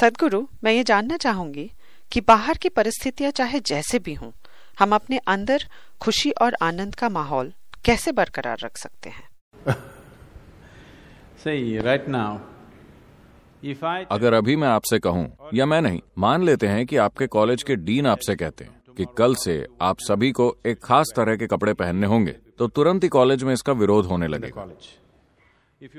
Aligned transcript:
सदगुरु 0.00 0.46
मैं 0.64 0.72
ये 0.72 0.84
जानना 0.84 1.16
चाहूँगी 1.16 1.70
कि 2.12 2.20
बाहर 2.20 2.56
की 2.56 2.68
परिस्थितियाँ 2.68 3.30
चाहे 3.30 3.60
जैसे 3.60 3.98
भी 3.98 4.14
हों 4.14 4.30
हम 4.78 4.94
अपने 4.94 5.18
अंदर 5.18 5.64
खुशी 6.00 6.30
और 6.30 6.56
आनंद 6.62 6.94
का 6.94 7.08
माहौल 7.08 7.52
कैसे 7.84 8.12
बरकरार 8.12 8.58
रख 8.64 8.76
सकते 8.76 9.10
हैं? 9.10 9.28
now, 12.08 12.38
if 13.64 13.84
I 13.84 14.04
अगर 14.10 14.34
अभी 14.34 14.56
मैं 14.56 14.68
आपसे 14.68 14.98
कहूँ 14.98 15.36
या 15.54 15.66
मैं 15.66 15.80
नहीं 15.80 16.00
मान 16.18 16.42
लेते 16.42 16.66
हैं 16.66 16.86
कि 16.86 16.96
आपके 16.96 17.26
कॉलेज 17.26 17.62
के 17.62 17.76
डीन 17.76 18.06
आपसे 18.06 18.36
कहते 18.36 18.64
हैं 18.64 18.82
कि 18.96 19.06
कल 19.18 19.34
से 19.34 19.66
आप 19.80 19.96
सभी 19.98 20.32
को 20.32 20.56
एक 20.66 20.84
खास 20.84 21.12
तरह 21.16 21.36
के 21.36 21.46
कपड़े 21.46 21.74
पहनने 21.74 22.06
होंगे 22.06 22.36
तो 22.58 22.68
तुरंत 22.68 23.04
ही 23.04 23.08
कॉलेज 23.08 23.42
में 23.42 23.52
इसका 23.52 23.72
विरोध 23.72 24.06
होने 24.06 24.26
लगेगा। 24.26 24.68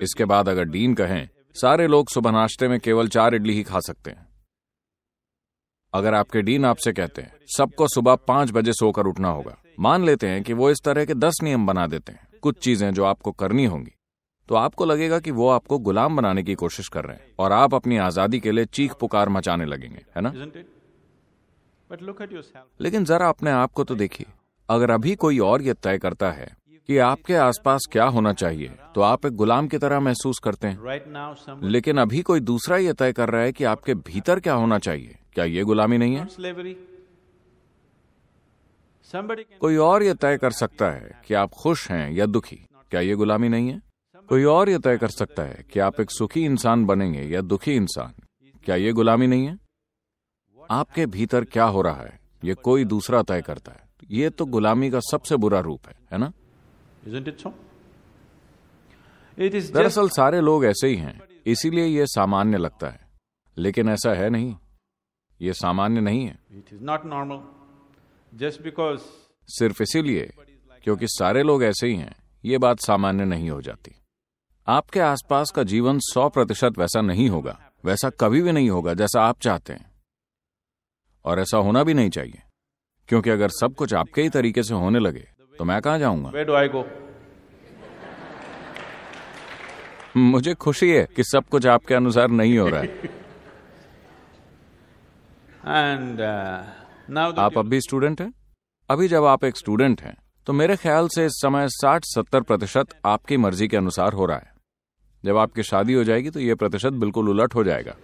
इसके 0.01 0.25
बाद 0.25 0.49
अगर 0.49 0.63
डीन 0.63 0.93
कहें 0.93 1.29
सारे 1.57 1.87
लोग 1.87 2.09
सुबह 2.09 2.31
नाश्ते 2.31 2.67
में 2.67 2.79
केवल 2.79 3.07
चार 3.09 3.35
इडली 3.35 3.53
ही 3.53 3.63
खा 3.63 3.79
सकते 3.79 4.11
हैं। 4.11 4.25
अगर 5.93 6.13
आपके 6.13 6.41
डीन 6.41 6.65
आपसे 6.65 6.91
कहते 6.93 7.21
हैं 7.21 7.31
सबको 7.47 7.87
सुबह 7.87 8.15
पाँच 8.27 8.51
बजे 8.51 8.73
सोकर 8.73 9.05
उठना 9.05 9.29
होगा। 9.29 9.57
मान 9.79 10.05
लेते 10.05 10.27
हैं 10.27 10.43
कि 10.43 10.53
वो 10.53 10.69
इस 10.71 10.81
तरह 10.85 11.05
के 11.05 11.13
दस 11.15 11.39
नियम 11.43 11.65
बना 11.65 11.85
देते 11.87 12.11
हैं 12.11 12.27
कुछ 12.43 12.59
चीज़ें 12.59 12.93
जो 12.93 13.03
आपको 13.03 13.31
करनी 13.33 13.65
होंगी। 13.65 13.91
तो 14.49 14.55
आपको 14.55 14.85
लगेगा 14.85 15.19
कि 15.19 15.31
वो 15.31 15.49
आपको 15.49 15.77
गुलाम 15.79 16.15
बनाने 16.15 16.43
की 16.43 16.55
कोशिश 16.55 16.87
कर 16.87 17.05
रहे 17.05 17.15
हैं 17.15 17.33
और 17.39 17.51
आप 17.51 17.73
अपनी 17.75 17.97
आज़ादी 17.99 18.39
के 18.39 18.51
लिए 18.51 18.65
चीख 18.67 18.93
पुकार 18.93 19.29
मचाने 19.29 19.65
लगेंगे 19.65 20.05
है 20.15 20.21
ना. 20.21 20.33
लेकिन 22.81 23.05
जरा 23.05 23.29
अपने 23.29 23.51
आप 23.51 23.71
को 23.71 23.83
तो 23.83 23.95
देखिए 23.95 24.27
अगर 24.69 24.91
अभी 24.91 25.15
कोई 25.15 25.39
और 25.39 25.61
यह 25.61 25.73
तय 25.73 25.97
करता 25.97 26.31
है 26.31 26.56
कि 26.89 26.97
आपके 26.97 27.35
आसपास 27.35 27.87
क्या 27.91 28.05
होना 28.05 28.31
चाहिए 28.33 28.71
तो 28.95 29.01
आप 29.01 29.25
एक 29.25 29.33
गुलाम 29.33 29.67
की 29.67 29.77
तरह 29.77 29.99
महसूस 29.99 30.39
करते 30.43 30.67
हैं। 30.67 31.61
लेकिन 31.63 31.97
अभी 31.97 32.21
कोई 32.21 32.39
दूसरा 32.39 32.77
यह 32.77 32.93
तय 32.93 33.13
कर 33.13 33.29
रहा 33.29 33.41
है 33.41 33.51
कि 33.51 33.63
आपके 33.63 33.93
भीतर 33.93 34.39
क्या 34.39 34.53
होना 34.53 34.77
चाहिए। 34.79 35.17
क्या 35.33 35.45
ये 35.45 35.63
गुलामी 35.63 35.97
नहीं 35.97 36.15
है? 36.15 36.27
कोई 39.59 39.75
और 39.77 40.03
यह 40.03 40.13
तय 40.13 40.37
कर 40.37 40.51
सकता 40.51 40.89
है 40.91 41.21
कि 41.25 41.33
आप 41.33 41.51
खुश 41.53 41.89
हैं 41.91 42.11
या 42.11 42.25
दुखी। 42.25 42.55
क्या 42.91 43.01
ये 43.01 43.15
गुलामी 43.15 43.49
नहीं 43.49 43.69
है? 43.69 43.81
कोई 44.29 44.43
और 44.43 44.69
यह 44.69 44.77
तय 44.77 44.97
कर 44.97 45.09
सकता 45.09 45.43
है 45.43 45.65
कि 45.71 45.79
आप 45.79 45.99
एक 45.99 46.11
सुखी 46.11 46.45
इंसान 46.45 46.85
बनेंगे 46.85 47.21
या 47.21 47.41
दुखी 47.41 47.75
इंसान। 47.75 48.13
क्या 48.65 48.75
ये 48.75 48.91
गुलामी 48.91 49.27
नहीं 49.27 49.45
है? 49.45 49.57
आपके 50.71 51.05
भीतर 51.05 51.43
क्या 51.43 51.65
हो 51.65 51.81
रहा 51.81 52.01
है 52.01 52.19
ये 52.43 52.53
कोई 52.53 52.85
दूसरा 52.85 53.21
तय 53.23 53.41
करता 53.41 53.71
है। 53.71 53.87
ये 54.11 54.29
तो 54.29 54.45
गुलामी 54.45 54.89
का 54.91 54.99
सबसे 55.11 55.35
बुरा 55.35 55.59
रूप 55.59 55.87
है 55.87 55.95
है 56.11 56.17
ना? 56.17 56.31
Isn't 57.05 57.27
it 57.27 57.39
so? 57.39 57.51
It 59.39 59.51
is 59.55 59.73
दरअसल 59.73 60.09
सारे 60.09 60.41
लोग 60.41 60.65
ऐसे 60.65 60.87
ही 60.87 60.95
हैं 60.95 61.21
इसीलिए 61.45 61.85
यह 61.85 62.05
सामान्य 62.05 62.57
लगता 62.57 62.89
है। 62.89 63.07
लेकिन 63.57 63.89
ऐसा 63.89 64.13
है 64.13 64.29
नहीं। 64.29 64.55
ये 65.41 65.53
सामान्य 65.53 66.01
नहीं 66.01 66.25
है। 66.25 66.39
It 66.51 66.73
is 66.73 66.81
not 66.81 66.99
normal. 66.99 67.39
Just 68.41 68.61
because 68.65 68.99
सिर्फ़ 69.47 69.83
इसीलिए 69.83 70.33
क्योंकि 70.83 71.07
सारे 71.07 71.43
लोग 71.43 71.63
ऐसे 71.63 71.87
ही 71.87 71.95
हैं 71.95 72.15
ये 72.45 72.57
बात 72.57 72.79
सामान्य 72.79 73.25
नहीं 73.25 73.49
हो 73.49 73.61
जाती। 73.61 73.95
आपके 74.67 74.99
आसपास 74.99 75.51
का 75.51 75.63
जीवन 75.63 75.99
सौ 75.99 76.29
प्रतिशत 76.29 76.73
वैसा 76.77 77.01
नहीं 77.01 77.29
होगा 77.29 77.71
वैसा 77.85 78.09
कभी 78.09 78.41
भी 78.41 78.51
नहीं 78.51 78.69
होगा 78.69 78.93
जैसा 78.93 79.21
आप 79.21 79.39
चाहते 79.39 79.73
हैं। 79.73 79.91
और 81.25 81.39
ऐसा 81.39 81.57
होना 81.57 81.83
भी 81.83 81.93
नहीं 81.93 82.09
चाहिए 82.09 82.41
क्योंकि 83.07 83.29
अगर 83.29 83.49
सब 83.49 83.75
कुछ 83.75 83.93
आपके 83.93 84.21
ही 84.21 84.29
तरीके 84.29 84.63
से 84.63 84.73
होने 84.73 84.99
लगे 84.99 85.29
तो 85.57 85.65
मैं 85.65 85.81
कहाँ 85.81 85.99
जाऊँगा? 85.99 86.31
Do 86.31 86.55
I 86.55 86.67
go? 86.75 86.83
मुझे 90.17 90.53
खुशी 90.53 90.89
है 90.91 91.05
कि 91.15 91.23
सब 91.23 91.47
कुछ 91.51 91.67
आपके 91.67 91.95
अनुसार 91.95 92.27
नहीं 92.29 92.57
हो 92.57 92.67
रहा 92.67 92.81
है। 92.81 92.87
And 95.67 96.19
uh, 96.19 97.39
आप 97.39 97.57
अब 97.57 97.67
भी 97.69 97.81
स्टूडेंट 97.81 98.21
हैं? 98.21 98.33
अभी 98.89 99.07
जब 99.07 99.25
आप 99.25 99.43
एक 99.43 99.57
स्टूडेंट 99.57 100.01
हैं 100.01 100.15
तो 100.47 100.53
मेरे 100.53 100.75
ख्याल 100.75 101.07
से 101.07 101.25
इस 101.25 101.31
समय 101.35 101.67
60-70 101.75 102.43
प्रतिशत 102.43 102.87
आपकी 103.05 103.37
मर्ज़ी 103.37 103.67
के 103.67 103.77
अनुसार 103.77 104.13
हो 104.13 104.25
रहा 104.25 104.37
है। 104.37 104.51
जब 105.25 105.37
आपकी 105.37 105.63
शादी 105.63 105.93
हो 105.93 106.03
जाएगी 106.03 106.29
तो 106.29 106.39
यह 106.39 106.55
प्रतिशत 106.55 106.93
बिल्कुल 107.03 107.29
उलट 107.29 107.55
हो 107.55 107.63
जाएगा। 107.63 107.95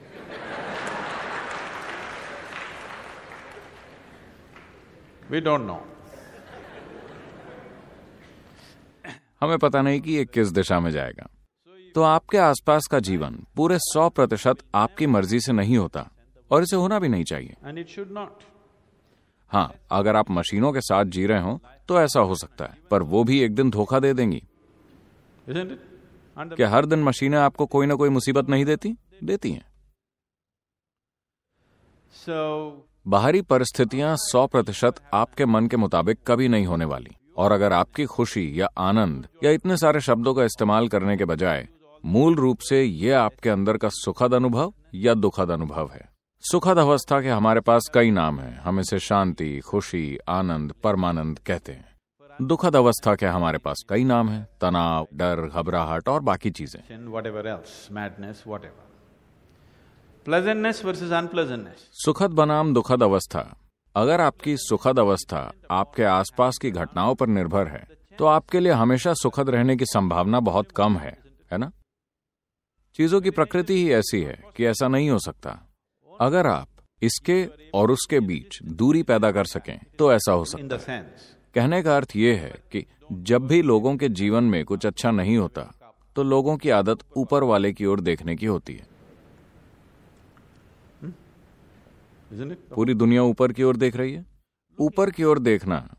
We 5.31 5.41
don't 5.41 5.67
know. 5.67 5.79
हमें 9.43 9.57
पता 9.57 9.81
नहीं 9.81 10.01
कि 10.01 10.11
ये 10.11 10.25
किस 10.25 10.47
दिशा 10.49 10.79
में 10.79 10.89
जाएगा। 10.91 11.27
तो 11.95 12.01
आपके 12.01 12.37
आसपास 12.37 12.87
का 12.87 12.99
जीवन 12.99 13.35
पूरे 13.55 13.77
100 13.79 14.07
प्रतिशत 14.09 14.57
आपकी 14.75 15.07
मर्ज़ी 15.07 15.39
से 15.39 15.53
नहीं 15.53 15.77
होता 15.77 16.09
और 16.51 16.63
इसे 16.63 16.75
होना 16.75 16.99
भी 16.99 17.07
नहीं 17.07 17.23
चाहिए. 17.23 17.55
हाँ 19.51 19.73
अगर 19.91 20.15
आप 20.15 20.31
मशीनों 20.31 20.71
के 20.73 20.81
साथ 20.81 21.05
जी 21.05 21.25
रहे 21.25 21.41
हो 21.41 21.59
तो 21.87 21.99
ऐसा 21.99 22.19
हो 22.19 22.35
सकता 22.35 22.65
है 22.65 22.77
पर 22.91 23.03
वो 23.03 23.23
भी 23.23 23.39
एक 23.39 23.55
दिन 23.55 23.69
धोखा 23.69 23.99
दे 23.99 24.13
देंगी। 24.13 24.41
क्या 26.37 26.69
हर 26.69 26.85
दिन 26.85 27.03
मशीनें 27.03 27.37
आपको 27.37 27.65
कोई 27.65 27.85
ना 27.85 27.95
कोई 27.95 28.09
मुसीबत 28.09 28.49
नहीं 28.49 28.65
देती? 28.65 28.95
देती 29.23 29.51
हैं। 29.51 29.65
So 32.15 32.71
बाहरी 33.07 33.41
परिस्थितियाँ 33.41 34.15
सौ 34.19 34.45
प्रतिशत 34.47 34.95
आपके 35.13 35.45
मन 35.45 35.67
के 35.67 35.77
मुताबिक 35.77 36.19
कभी 36.27 36.47
नहीं 36.47 36.65
होने 36.65 36.85
वाली। 36.85 37.15
और 37.37 37.51
अगर 37.51 37.73
आपकी 37.73 38.05
खुशी 38.05 38.61
या 38.61 38.67
आनंद 38.77 39.27
या 39.43 39.51
इतने 39.51 39.77
सारे 39.77 40.01
शब्दों 40.01 40.33
का 40.33 40.43
इस्तेमाल 40.43 40.87
करने 40.87 41.17
के 41.17 41.25
बजाय 41.25 41.67
मूल 42.05 42.35
रूप 42.35 42.59
से 42.59 42.83
ये 42.83 43.11
आपके 43.11 43.49
अंदर 43.49 43.77
का 43.77 43.89
सुखद 43.91 44.33
अनुभव 44.33 44.73
या 44.95 45.13
दुखद 45.13 45.49
अनुभव 45.49 45.91
है। 45.93 46.09
सुखद 46.41 46.77
अवस्था 46.77 47.21
के 47.21 47.29
हमारे 47.29 47.59
पास 47.59 47.91
कई 47.93 48.11
नाम 48.11 48.39
हैं। 48.39 48.59
हम 48.59 48.79
इसे 48.79 48.99
शांति 48.99 49.59
खुशी 49.59 50.17
आनंद 50.29 50.73
परमानंद 50.83 51.39
कहते 51.39 51.71
हैं। 51.71 51.95
दुखद 52.41 52.75
अवस्था 52.75 53.15
के 53.15 53.25
हमारे 53.25 53.57
पास 53.57 53.83
कई 53.89 54.03
नाम 54.03 54.29
हैं। 54.29 54.47
तनाव 54.61 55.07
डर 55.13 55.41
घबराहट 55.47 56.09
और 56.09 56.19
बाकी 56.19 56.51
चीज़ें। 56.51 56.81
Versus 60.27 61.11
unpleasantness. 61.11 61.79
सुखद 61.91 62.31
बनाम 62.31 62.73
दुखद 62.73 63.03
अवस्था। 63.03 63.62
अगर 63.95 64.21
आपकी 64.21 64.57
सुखद 64.57 64.99
अवस्था 64.99 65.53
आपके 65.71 66.03
आसपास 66.03 66.57
की 66.57 66.71
घटनाओं 66.71 67.15
पर 67.15 67.27
निर्भर 67.27 67.67
है 67.67 67.87
तो 68.19 68.25
आपके 68.25 68.59
लिए 68.59 68.71
हमेशा 68.71 69.13
सुखद 69.13 69.49
रहने 69.49 69.75
की 69.75 69.85
संभावना 69.85 70.39
बहुत 70.39 70.71
कम 70.71 70.97
है 70.97 71.17
है 71.51 71.57
ना? 71.57 71.71
चीज़ों 72.95 73.21
की 73.21 73.29
प्रकृति 73.29 73.73
ही 73.73 73.91
ऐसी 73.91 74.21
है 74.21 74.43
कि 74.57 74.65
ऐसा 74.65 74.87
नहीं 74.87 75.09
हो 75.09 75.19
सकता। 75.19 75.69
अगर 76.21 76.47
आप 76.47 76.67
इसके 77.01 77.47
और 77.73 77.91
उसके 77.91 78.19
बीच 78.19 78.63
दूरी 78.63 79.03
पैदा 79.03 79.31
कर 79.31 79.45
सकें 79.45 79.79
तो 79.99 80.13
ऐसा 80.13 80.31
हो 80.31 80.45
सकता 80.45 80.75
sense, 80.75 81.53
कहने 81.53 81.83
का 81.83 81.95
अर्थ 81.95 82.15
यह 82.15 82.41
है 82.41 82.63
कि 82.71 82.85
जब 83.11 83.47
भी 83.47 83.61
लोगों 83.61 83.97
के 83.97 84.09
जीवन 84.09 84.43
में 84.43 84.65
कुछ 84.65 84.85
अच्छा 84.85 85.11
नहीं 85.11 85.37
होता 85.37 85.95
तो 86.15 86.23
लोगों 86.23 86.57
की 86.57 86.69
आदत 86.69 86.97
ऊपर 87.17 87.43
वाले 87.43 87.73
की 87.73 87.85
ओर 87.85 87.99
देखने 87.99 88.35
की 88.35 88.45
होती 88.45 88.73
है 88.73 88.93
isn't 91.01 91.11
it? 91.11 92.22
पूरी 92.75 92.93
दुनिया 92.93 93.23
ऊपर 93.23 93.51
की 93.51 93.63
ओर 93.63 93.77
देख 93.77 93.95
रही 93.95 94.13
है? 94.13 94.25
ऊपर 94.79 95.11
की 95.11 95.23
ओर 95.23 95.39
देखना। 95.39 95.95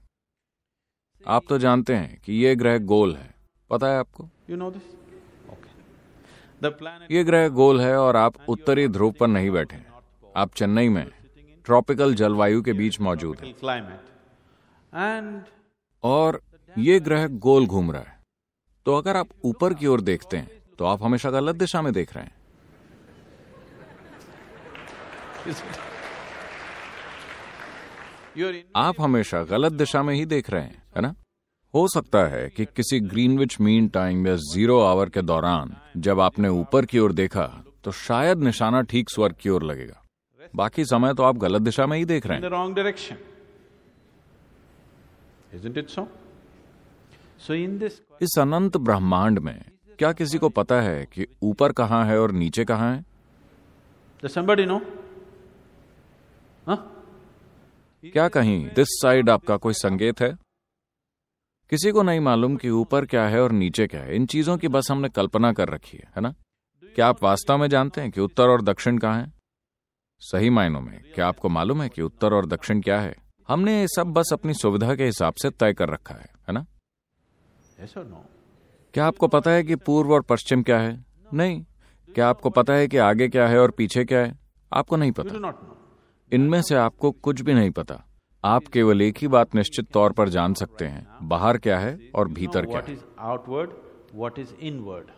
आप 1.27 1.43
तो 1.49 1.59
जानते 1.59 1.95
हैं 1.95 2.21
कि 2.21 2.33
ये 2.33 2.55
ग्रह 2.57 2.79
गोल 2.79 3.15
है। 3.17 3.35
पता 3.71 3.87
है 3.87 3.99
आपको? 3.99 4.29
Okay. 4.55 5.75
The 6.63 6.71
planet 6.73 7.11
ये 7.11 7.25
ग्रह 7.25 7.49
गोल 7.49 7.81
है 7.81 7.97
और 7.97 8.17
आप 8.17 8.35
उत्तरी 8.49 8.89
ध्रुव 8.89 9.13
पर 9.13 9.27
नहीं 9.27 9.51
बैठे। 9.51 9.83
आप 10.37 10.55
चेन्नई 10.55 10.89
में 10.89 11.11
ट्रॉपिकल 11.65 12.15
जलवायु 12.15 12.63
के 12.63 12.73
बीच 12.73 13.01
मौजूद 13.01 13.39
हैं। 13.41 13.55
और 16.05 16.41
ये 16.79 17.01
ग्रह 17.01 17.27
गोल 17.29 17.67
घूम 17.67 17.93
रहा 17.93 18.03
है। 18.03 18.19
तो 18.87 18.97
अगर 18.97 19.17
आप 19.17 19.29
ऊपर 19.45 19.75
की 19.75 19.87
ओर 19.87 20.01
देखते 20.01 20.37
हैं 20.37 20.63
तो 20.79 20.85
आप 20.85 21.03
हमेशा 21.03 21.31
गलत 21.31 21.57
दिशा 21.57 21.83
में 21.83 21.93
देख 21.93 22.15
रहे 22.17 22.25
हैं। 22.25 22.35
आप 28.77 29.01
हमेशा 29.01 29.43
गलत 29.43 29.73
दिशा 29.73 30.03
में 30.03 30.15
ही 30.15 30.25
देख 30.27 30.51
रहे 30.51 30.63
हैं 30.63 30.83
है 30.97 31.03
ना? 31.03 31.15
हो 31.75 31.87
सकता 31.89 32.19
है 32.27 32.49
कि 32.49 32.65
किसी 32.67 33.01
ग्रीनविच 33.01 33.61
मीन 33.61 33.89
टाइम 33.89 34.27
या 34.27 34.35
ज़ीरो 34.37 34.81
आवर 34.81 35.09
के 35.09 35.23
दौरान 35.23 35.75
जब 35.97 36.21
आपने 36.21 36.49
ऊपर 36.49 36.85
की 36.85 36.99
ओर 36.99 37.13
देखा 37.13 37.45
तो 37.85 37.93
शायद 37.93 38.39
निशाना 38.39 38.81
ठीक 38.83 39.11
स्वर्ग 39.11 39.37
की 39.41 39.51
ओर 39.51 39.63
लगेगा। 39.63 40.03
बाकी 40.57 40.85
समय 40.85 41.15
तो 41.15 41.23
आप 41.23 41.37
गलत 41.37 41.63
दिशा 41.63 41.87
में 41.87 41.97
ही 41.99 42.05
देख 42.05 42.27
रहे 42.27 42.39
हैं। 42.39 42.49
रॉन्ग 42.49 42.77
डायरेक्शन 42.77 43.17
इस 48.23 48.39
अनंत 48.39 48.77
ब्रह्मांड 48.77 49.39
में 49.39 49.65
क्या 49.99 50.13
किसी 50.13 50.39
को 50.39 50.49
पता 50.49 50.81
है 50.81 51.05
कि 51.13 51.27
ऊपर 51.43 51.73
कहाँ 51.73 52.05
है 52.07 52.19
और 52.21 52.33
नीचे 52.33 52.65
कहाँ 52.65 52.95
है? 52.95 53.05
Does 54.23 54.37
somebody 54.37 54.67
know? 54.69 54.81
क्या 58.13 58.29
कहीं 58.29 58.69
दिस 58.69 58.89
साइड 58.91 59.31
आपका 59.31 59.57
कोई 59.57 59.75
संकेत 59.75 60.21
है? 60.21 60.37
किसी 61.71 61.91
को 61.91 62.03
नहीं 62.03 62.21
मालूम 62.21 62.57
कि 62.57 62.71
ऊपर 62.71 63.07
क्या 63.07 63.27
है 63.27 63.41
और 63.41 63.53
नीचे 63.53 63.87
क्या 63.87 64.01
है। 64.01 64.17
इन 64.17 64.27
चीज़ों 64.27 64.59
की 64.59 64.69
बस 64.69 64.89
हमने 64.91 65.09
कल्पना 65.09 65.53
कर 65.53 65.69
रखी 65.69 65.97
है 65.97 66.05
है 66.17 66.21
ना? 66.21 66.35
क्या 66.95 67.07
आप 67.07 67.25
वास्तव 67.25 67.59
में 67.59 67.69
जानते 67.69 68.01
हैं 68.01 68.11
कि 68.11 68.21
उत्तर 68.21 68.49
और 68.49 68.63
दक्षिण 68.63 68.99
कहाँ 68.99 69.23
है? 69.23 69.33
सही 70.19 70.51
मायनों 70.51 70.81
में 70.81 71.03
क्या 71.15 71.27
आपको 71.27 71.49
मालूम 71.49 71.83
है 71.83 71.89
कि 71.89 72.03
उत्तर 72.03 72.33
और 72.33 72.47
दक्षिण 72.47 72.81
क्या 72.81 73.01
है? 73.01 73.17
हमने 73.49 73.81
ये 73.81 73.87
सब 73.89 74.07
बस 74.07 74.31
अपनी 74.33 74.55
सुविधा 74.55 74.95
के 74.95 75.05
हिसाब 75.05 75.35
से 75.35 75.51
तय 75.51 75.73
कर 75.73 75.89
रखा 75.89 76.15
है 76.15 76.35
है 76.49 76.53
ना? 76.53 76.67
Yes 77.83 77.97
no? 77.97 78.17
क्या 78.95 79.07
आपको 79.07 79.29
पता 79.29 79.51
है 79.51 79.63
कि 79.63 79.77
पूर्व 79.77 80.13
और 80.13 80.23
पश्चिम 80.23 80.63
क्या 80.63 80.79
है? 80.79 81.05
नहीं। 81.35 81.65
क्या 82.15 82.29
आपको 82.29 82.51
पता 82.51 82.73
है 82.73 82.89
कि 82.89 82.97
आगे 82.97 83.29
क्या 83.29 83.47
है 83.47 83.59
और 83.59 83.71
पीछे 83.71 84.05
क्या 84.05 84.19
है? 84.19 84.39
आपको 84.73 84.97
नहीं 84.97 85.13
पता. 85.13 85.71
इनमें 86.35 86.61
से 86.63 86.75
आपको 86.75 87.11
कुछ 87.13 87.41
भी 87.41 87.55
नहीं 87.55 87.71
पता। 87.71 88.03
आप 88.45 88.67
केवल 88.67 89.03
एक 89.03 89.19
ही 89.19 89.29
बात 89.29 89.55
निश्चित 89.55 89.91
तौर 89.91 90.13
पर 90.13 90.29
जान 90.29 90.55
सकते 90.55 90.85
हैं 90.85 91.07
बाहर 91.23 91.59
क्या 91.59 91.79
है 91.79 91.99
और 92.15 92.29
भीतर 92.29 92.67
क्या 92.67 92.81
है। 92.81 92.97
outward, 93.25 93.71
what 94.17 94.39
is 94.39 94.51
inward. 94.63 95.11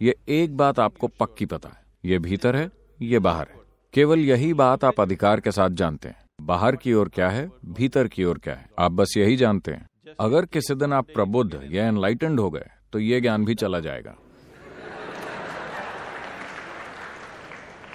ये 0.00 0.14
एक 0.28 0.56
बात 0.56 0.78
आपको 0.80 1.08
पक्की 1.20 1.46
पता 1.46 1.68
है 1.68 1.82
ये 2.04 2.18
भीतर 2.18 2.56
है 2.56 2.70
ये 3.02 3.18
बाहर 3.18 3.48
है। 3.50 3.60
केवल 3.94 4.18
यही 4.18 4.52
बात 4.54 4.84
आप 4.84 5.00
अधिकार 5.00 5.40
के 5.40 5.52
साथ 5.52 5.70
जानते 5.70 6.08
हैं 6.08 6.16
बाहर 6.40 6.76
की 6.76 6.92
ओर 6.92 7.08
क्या 7.08 7.28
है 7.28 7.48
भीतर 7.64 8.08
की 8.08 8.24
ओर 8.24 8.38
क्या 8.38 8.54
है। 8.54 8.68
आप 8.78 8.92
बस 8.92 9.14
यही 9.16 9.36
जानते 9.36 9.72
हैं। 9.72 9.86
अगर 10.20 10.46
किसी 10.46 10.74
दिन 10.74 10.92
आप 10.92 11.06
प्रबुद्ध 11.14 11.60
या 11.70 11.86
एनलाइटेंड 11.86 12.40
हो 12.40 12.50
गए 12.50 12.66
तो 12.92 12.98
ये 12.98 13.20
ज्ञान 13.20 13.44
भी 13.44 13.54
चला 13.54 13.80
जाएगा। 13.80 14.16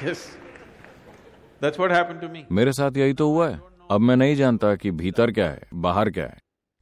Yes. 0.04 0.20
That's 1.62 1.80
what 1.80 1.92
happened 1.92 2.22
to 2.22 2.28
me. 2.34 2.42
मेरे 2.52 2.74
साथ 2.74 2.98
यही 2.98 3.14
तो 3.14 3.30
हुआ 3.30 3.50
है। 3.50 3.62
अब 3.92 4.02
मैं 4.02 4.16
नहीं 4.16 4.36
जानता 4.36 4.76
कि 4.76 4.92
भीतर 4.92 5.32
क्या 5.32 5.50
है 5.50 5.62
बाहर 5.74 6.10
क्या 6.10 6.26
है। 6.26 6.38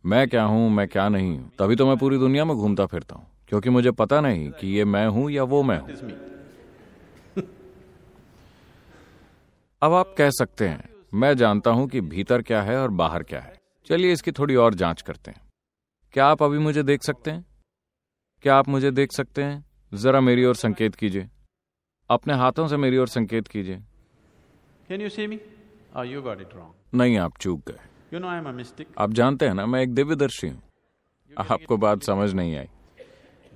मैं 0.05 0.27
क्या 0.29 0.43
हूँ 0.43 0.69
मैं 0.69 0.87
क्या 0.87 1.09
नहीं 1.09 1.37
हूँ। 1.37 1.51
तभी 1.59 1.75
तो 1.75 1.87
मैं 1.87 1.97
पूरी 1.97 2.17
दुनिया 2.17 2.45
में 2.45 2.55
घूमता 2.57 2.85
फिरता 2.85 3.15
हूँ 3.15 3.27
क्योंकि 3.47 3.69
मुझे 3.69 3.91
पता 3.91 4.21
नहीं 4.21 4.51
कि 4.51 4.67
ये 4.67 4.85
मैं 4.85 5.07
हूँ 5.07 5.31
या 5.31 5.43
वो 5.43 5.63
मैं 5.63 5.79
हूँ. 5.79 5.89
अब 9.81 9.93
आप 9.93 10.15
कह 10.17 10.29
सकते 10.29 10.67
हैं 10.67 10.89
मैं 11.13 11.37
जानता 11.37 11.71
हूँ 11.71 11.87
कि 11.87 12.01
भीतर 12.01 12.41
क्या 12.41 12.61
है 12.61 12.77
और 12.81 12.89
बाहर 12.89 13.23
क्या 13.23 13.39
है। 13.39 13.53
चलिए 13.87 14.11
इसकी 14.11 14.31
थोड़ी 14.31 14.55
और 14.55 14.73
जाँच 14.73 15.01
करते 15.01 15.31
हैं। 15.31 15.41
क्या 16.13 16.25
आप 16.27 16.43
अभी 16.43 16.57
मुझे 16.57 16.83
देख 16.83 17.03
सकते 17.03 17.31
हैं? 17.31 17.45
क्या 18.41 18.55
आप 18.55 18.69
मुझे 18.69 18.91
देख 18.91 19.11
सकते 19.11 19.43
हैं? 19.43 19.65
जरा 19.93 20.21
मेरी 20.21 20.45
ओर 20.45 20.55
संकेत 20.55 20.95
कीजिए। 20.95 21.29
अपने 22.09 22.33
हाथों 22.33 22.67
से 22.67 22.77
मेरी 22.77 22.97
ओर 22.97 23.07
संकेत 23.07 23.47
कीजिए। 23.47 23.83
Can 24.91 25.01
you 25.01 25.09
see 25.15 25.27
me? 25.27 25.37
Oh, 25.95 26.03
you 26.13 26.19
got 26.21 26.39
it 26.39 26.51
wrong. 26.53 26.71
नहीं 26.93 27.17
आप 27.17 27.37
चूक 27.37 27.61
गए। 27.67 27.79
You 28.13 28.25
know 28.25 28.41
I'm 28.41 28.53
a 28.53 28.57
mystic. 28.59 28.85
आप 28.97 29.13
जानते 29.13 29.47
हैं 29.47 29.53
ना 29.53 29.65
मैं 29.65 29.81
एक 29.81 29.93
दिव्यदर्शी 29.93 30.47
हूँ। 30.47 30.63
आपको 31.51 31.77
बात 31.77 32.03
समझ 32.03 32.33
नहीं 32.33 32.55
आई। 32.57 32.69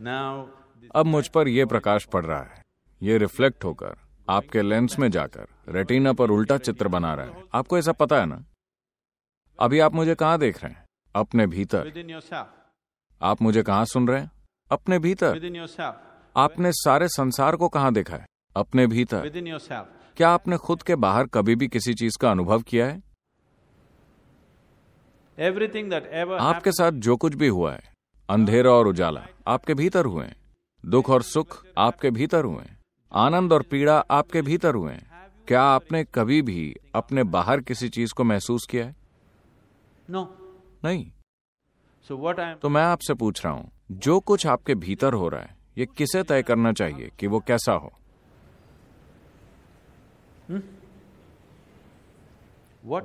Now, 0.04 0.48
अब 0.96 1.06
मुझ 1.06 1.28
पर 1.28 1.48
यह 1.48 1.66
प्रकाश 1.66 2.06
पड़ 2.06 2.26
रहा 2.26 2.42
है। 2.44 2.64
ये 3.04 3.18
रिफ्लेक्ट 3.18 3.64
होकर 3.64 3.96
आपके 4.30 4.62
लेंस 4.62 5.00
में 5.00 5.12
जाकर 5.12 5.48
रेटिना 5.70 6.14
पर 6.14 6.30
उल्टा 6.30 6.58
चित्र 6.58 6.88
बना 6.88 7.14
रहा 7.14 7.26
है। 7.26 7.44
आपको 7.54 7.78
ऐसा 7.78 7.92
पता 7.92 8.20
है 8.20 8.26
ना? 8.26 8.46
अभी 9.60 9.80
आप 9.80 9.94
मुझे 9.94 10.16
कहाँ 10.16 10.40
देख 10.40 10.64
रहे 10.64 10.74
हैं? 10.74 10.86
अपने 11.16 11.48
भीतर। 11.48 11.92
आप 13.22 13.42
मुझे 13.42 13.64
कहाँ 13.64 13.86
सुन 13.86 14.08
रहे 14.08 14.20
हैं? 14.20 14.32
अपने 14.72 15.00
भीतर। 15.00 15.40
आपने 16.38 16.72
सारे 16.72 17.08
संसार 17.08 17.56
को 17.56 17.70
कहाँ 17.70 17.94
देखा 17.94 18.16
है? 18.16 18.26
अपने 18.56 18.88
भीतर। 18.88 19.30
Within 19.30 19.48
yourself. 19.48 19.86
क्या 20.22 20.30
आपने 20.30 20.58
खुद 20.58 20.82
के 20.82 20.96
बाहर 20.96 21.28
कभी 21.28 21.56
भी 21.56 21.68
किसी 21.68 21.94
चीज़ 21.94 22.18
का 22.22 22.32
अनुभव 22.32 22.62
किया 22.62 22.88
है? 22.88 23.04
Ever 26.24 26.40
आपके 26.40 26.72
साथ 26.72 26.92
जो 26.92 27.18
कुछ 27.18 27.36
भी 27.36 27.48
हुआ 27.48 27.74
है 27.74 27.94
अंधेरा 28.30 28.72
और 28.72 28.88
उजाला 28.88 29.28
आपके 29.48 29.74
भीतर 29.74 30.06
हुए 30.06 30.26
हैं। 30.26 30.36
दुख 30.86 31.10
और 31.10 31.22
सुख 31.22 31.66
आपके 31.78 32.12
भीतर 32.12 32.44
हुए 32.44 32.64
हैं। 32.64 32.80
आनंद 33.14 33.54
और 33.54 33.64
पीड़ा 33.64 34.06
आपके 34.12 34.42
भीतर 34.42 34.76
हुए 34.76 34.94
हैं। 34.94 35.32
क्या 35.48 35.64
आपने 35.64 36.04
कभी 36.04 36.42
भी 36.42 36.76
अपने 36.96 37.24
बाहर 37.24 37.62
किसी 37.62 37.90
चीज़ 37.90 38.14
को 38.14 38.24
महसूस 38.24 38.66
किया 38.66 38.86
है? 38.86 38.96
No. 40.12 40.26
नहीं। 40.86 41.12
So 42.12 42.18
what 42.18 42.36
I'm 42.36 42.62
तो 42.62 42.70
मैं 42.70 42.84
आपसे 42.84 43.14
पूछ 43.14 43.46
रहा 43.46 43.54
हूँ 43.54 43.72
जो 43.92 44.20
कुछ 44.20 44.48
आपके 44.48 44.76
भीतर 44.76 45.14
हो 45.14 45.30
रहा 45.30 45.42
है 45.42 45.58
ये 45.78 45.86
किसे 45.86 46.24
तय 46.24 46.44
करना 46.44 46.72
चाहिए 46.72 47.12
कि 47.20 47.28
वो 47.28 47.40
कैसा 47.40 47.74
हो? 47.74 47.94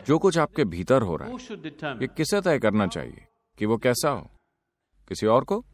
जो 0.07 0.19
कुछ 0.19 0.39
आपके 0.39 0.65
भीतर 0.65 1.03
हो 1.03 1.17
रहा 1.17 1.29
है 1.29 1.35
ये 2.01 2.07
किसे 2.07 2.41
तय 2.41 2.59
करना 2.59 2.87
चाहिए 2.87 3.27
कि 3.59 3.67
वो 3.67 3.77
कैसा 3.77 4.11
हो? 4.11 4.31
किसी 5.09 5.27
और 5.27 5.45
को? 5.45 5.65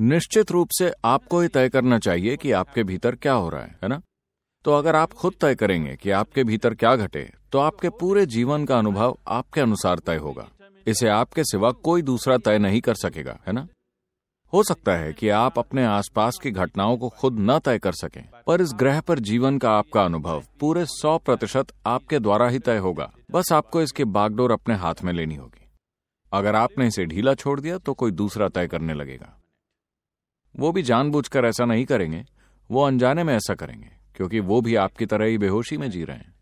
निश्चित 0.00 0.50
रूप 0.50 0.68
से 0.78 0.92
आपको 1.04 1.40
ही 1.40 1.48
तय 1.48 1.68
करना 1.68 1.98
चाहिए 1.98 2.36
कि 2.36 2.52
आपके 2.52 2.84
भीतर 2.84 3.16
क्या 3.16 3.32
हो 3.32 3.48
रहा 3.48 3.62
है 3.62 3.78
है 3.82 3.88
ना? 3.88 4.02
तो 4.64 4.72
अगर 4.72 4.96
आप 4.96 5.12
खुद 5.12 5.34
तय 5.40 5.54
करेंगे 5.54 5.96
कि 5.96 6.10
आपके 6.10 6.44
भीतर 6.44 6.74
क्या 6.74 6.96
घटे 6.96 7.32
तो 7.52 7.58
आपके 7.58 7.88
पूरे 7.88 8.26
जीवन 8.26 8.64
का 8.64 8.78
अनुभव 8.78 9.18
आपके 9.28 9.60
अनुसार 9.60 9.98
तय 9.98 10.16
होगा। 10.16 10.50
इसे 10.86 11.08
आपके 11.08 11.44
सिवा 11.44 11.70
कोई 11.70 12.02
दूसरा 12.02 12.38
तय 12.38 12.58
नहीं 12.58 12.80
कर 12.80 12.94
सकेगा 12.94 13.40
है 13.46 13.52
ना? 13.52 13.68
हो 14.52 14.62
सकता 14.62 14.92
है 14.92 15.12
कि 15.12 15.28
आप 15.28 15.58
अपने 15.58 15.84
आसपास 15.84 16.38
की 16.42 16.50
घटनाओं 16.50 16.96
को 16.96 17.08
खुद 17.08 17.36
न 17.40 17.58
तय 17.58 17.78
कर 17.78 17.92
सकें, 17.92 18.22
पर 18.46 18.60
इस 18.60 18.72
ग्रह 18.74 19.00
पर 19.00 19.18
जीवन 19.18 19.58
का 19.58 19.70
आपका 19.70 20.02
अनुभव 20.02 20.42
पूरे 20.60 20.84
सौ 20.86 21.16
प्रतिशत 21.18 21.72
आपके 21.86 22.18
द्वारा 22.18 22.48
ही 22.48 22.58
तय 22.58 22.78
होगा। 22.78 23.10
बस 23.30 23.52
आपको 23.52 23.82
इसकी 23.82 24.04
बागडोर 24.06 24.52
अपने 24.52 24.74
हाथ 24.74 25.02
में 25.04 25.12
लेनी 25.12 25.34
होगी। 25.34 25.66
अगर 26.32 26.56
आपने 26.56 26.86
इसे 26.86 27.04
ढीला 27.04 27.34
छोड़ 27.34 27.58
दिया 27.60 27.78
तो 27.78 27.94
कोई 27.94 28.10
दूसरा 28.10 28.48
तय 28.48 28.66
करने 28.66 28.94
लगेगा। 28.94 29.36
वो 30.54 30.72
भी 30.72 30.82
जानबूझकर 30.82 31.44
ऐसा 31.44 31.64
नहीं 31.64 31.84
करेंगे, 31.84 32.24
वो 32.70 32.82
अनजाने 32.82 33.24
में 33.24 33.34
ऐसा 33.34 33.54
करेंगे, 33.54 33.90
क्योंकि 34.16 34.40
वो 34.40 34.60
भी 34.60 34.74
आपकी 34.76 35.06
तरह 35.06 35.26
ही 35.26 35.38
बेहोशी 35.38 35.76
में 35.76 35.90
जी 35.90 36.04
रहे 36.04 36.16
हैं। 36.16 36.34